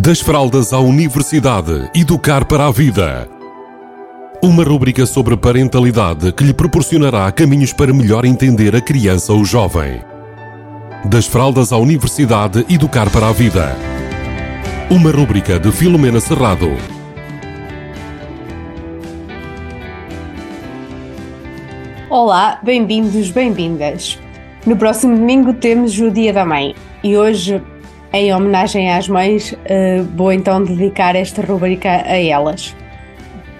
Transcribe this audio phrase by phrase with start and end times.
[0.00, 3.28] Das fraldas à universidade, educar para a vida.
[4.40, 10.00] Uma rúbrica sobre parentalidade que lhe proporcionará caminhos para melhor entender a criança ou jovem.
[11.04, 13.76] Das fraldas à universidade, educar para a vida.
[14.88, 16.70] Uma rúbrica de Filomena Serrado.
[22.08, 24.16] Olá, bem-vindos, bem-vindas.
[24.64, 27.60] No próximo domingo temos o Dia da Mãe e hoje,
[28.12, 32.74] em homenagem às mães, uh, vou então dedicar esta rubrica a elas.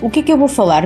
[0.01, 0.85] O que é que eu vou falar?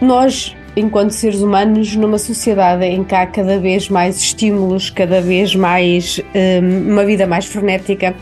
[0.00, 5.54] Nós, enquanto seres humanos, numa sociedade em que há cada vez mais estímulos, cada vez
[5.54, 8.14] mais um, uma vida mais frenética,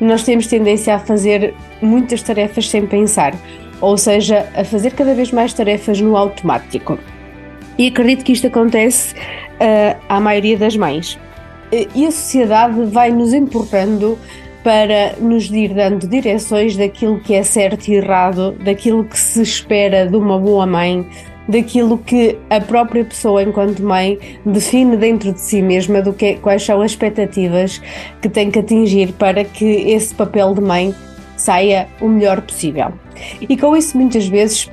[0.00, 3.34] nós temos tendência a fazer muitas tarefas sem pensar,
[3.80, 6.98] ou seja, a fazer cada vez mais tarefas no automático.
[7.76, 11.18] E acredito que isto acontece uh, à maioria das mães.
[11.70, 14.18] E a sociedade vai nos importando
[14.64, 20.06] para nos ir dando direções daquilo que é certo e errado, daquilo que se espera
[20.06, 21.06] de uma boa mãe,
[21.48, 26.62] daquilo que a própria pessoa, enquanto mãe, define dentro de si mesma, do que, quais
[26.62, 27.80] são as expectativas
[28.20, 30.94] que tem que atingir para que esse papel de mãe
[31.36, 32.92] saia o melhor possível.
[33.40, 34.70] E com isso, muitas vezes,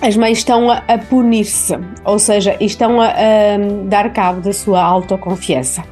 [0.00, 3.12] as mães estão a, a punir-se, ou seja, estão a, a,
[3.84, 5.84] dar cabo da sua autoconfiança.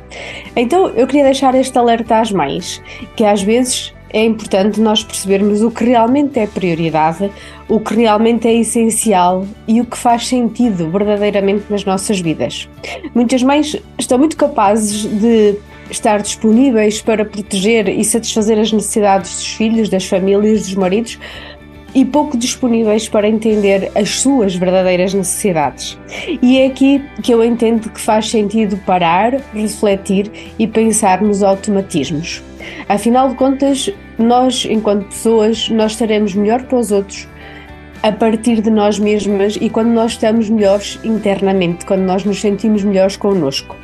[0.55, 2.83] Então eu queria deixar este alerta às mães,
[3.17, 7.29] que às vezes é importante nós percebermos o que realmente é prioridade,
[7.69, 12.69] o que realmente é essencial e o que faz sentido verdadeiramente nas nossas vidas.
[13.13, 15.57] Muitas mães estão muito capazes de
[15.91, 21.19] estar disponíveis para proteger e satisfazer as necessidades dos filhos, das famílias, dos maridos,
[21.95, 25.99] e pouco disponíveis para entender as suas verdadeiras necessidades.
[26.43, 32.43] E é aqui que eu entendo que faz sentido parar, refletir e pensar nos automatismos.
[32.89, 37.29] Afinal de contas, nós, enquanto pessoas, nós estaremos melhor para os outros
[38.03, 42.85] a partir de nós mesmas e quando nós estamos melhores internamente, quando nós nos sentimos
[42.85, 43.77] melhores connosco.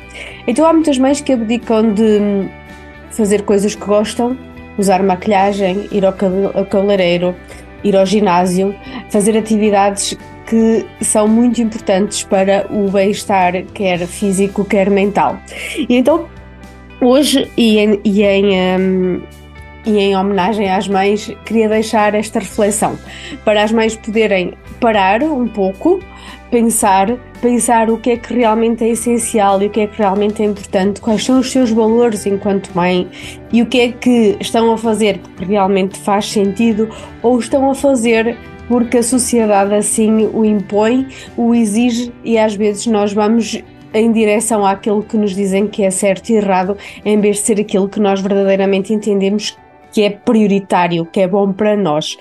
[0.45, 2.47] Então há muitas mães que abdicam de
[3.09, 4.37] fazer coisas que gostam,
[4.77, 7.35] usar maquilhagem, ir ao cabeleireiro,
[7.83, 8.75] ir ao ginásio,
[9.09, 15.39] fazer atividades que são muito importantes para o bem-estar, quer físico, quer mental.
[15.77, 16.27] E então,
[16.99, 19.21] hoje, e em, e em um,
[19.85, 22.97] e em homenagem às mães, queria deixar esta reflexão
[23.43, 25.99] para as mães poderem parar um pouco,
[26.49, 30.41] pensar, pensar o que é que realmente é essencial e o que é que realmente
[30.41, 33.07] é importante, quais são os seus valores enquanto mãe
[33.53, 36.89] e o que é que estão a fazer porque realmente faz sentido
[37.21, 38.35] ou estão a fazer
[38.67, 43.63] porque a sociedade assim o impõe, o exige e às vezes nós vamos
[43.93, 47.59] em direção àquilo que nos dizem que é certo e errado, em vez de ser
[47.59, 49.57] aquilo que nós verdadeiramente entendemos
[49.91, 52.17] que é prioritário, que é bom para nós.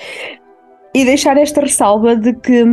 [0.93, 2.65] E deixar esta ressalva de que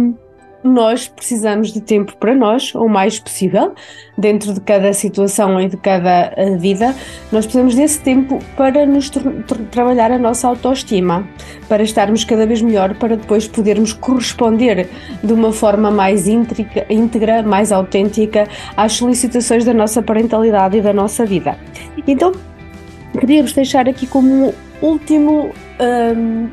[0.63, 3.73] nós precisamos de tempo para nós, o mais possível,
[4.17, 6.95] dentro de cada situação e de cada eh, vida.
[7.31, 9.31] Nós precisamos desse tempo para nos tra
[9.71, 11.27] trabalhar a nossa autoestima,
[11.69, 14.89] para estarmos cada vez melhor, para depois podermos corresponder
[15.23, 21.25] de uma forma mais íntegra, mais autêntica às solicitações da nossa parentalidade e da nossa
[21.25, 21.57] vida.
[22.07, 22.31] Então,
[23.19, 26.49] queríamos deixar aqui como último, hum,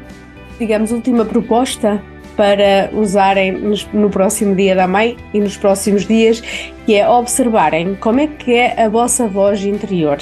[0.59, 2.03] digamos, última proposta
[2.37, 3.53] para usarem
[3.93, 6.41] no próximo dia da mãe e nos próximos dias,
[6.85, 10.19] que é observarem como é que é a vossa voz interior.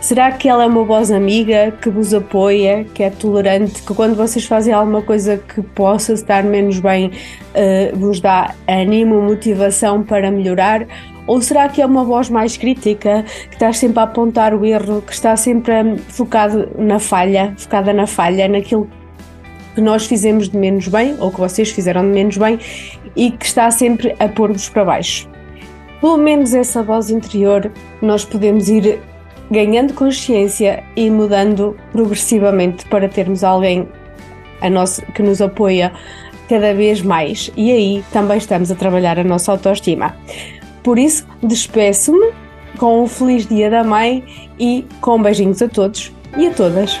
[0.00, 4.14] Será que ela é uma voz amiga que vos apoia, que é tolerante, que quando
[4.14, 10.30] vocês fazem alguma coisa que possa estar menos bem, uh, vos dá ânimo, motivação para
[10.30, 10.86] melhorar?
[11.26, 15.02] Ou será que é uma voz mais crítica, que está sempre a apontar o erro,
[15.02, 19.03] que está sempre focado na falha, focada na falha, naquilo que
[19.80, 22.58] nós fizemos de menos bem, ou que vocês fizeram de menos bem,
[23.16, 25.28] e que está sempre a pôr-vos para baixo?
[26.00, 27.70] Pelo menos essa voz interior
[28.02, 29.00] nós podemos ir
[29.50, 33.88] ganhando consciência e mudando progressivamente para termos alguém
[34.70, 35.92] nosso, que nos apoia
[36.48, 37.50] cada vez mais.
[37.56, 40.14] E aí também estamos a trabalhar a nossa autoestima.
[40.82, 42.32] Por isso, despeço-me
[42.78, 44.24] com um feliz Dia da Mãe
[44.58, 47.00] e com beijinhos a todos e a todas.